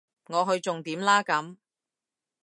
[0.29, 1.57] 我去重點啦咁